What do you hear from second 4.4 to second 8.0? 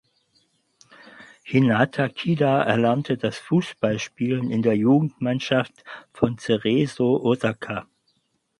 in der Jugendmannschaft von Cerezo Osaka.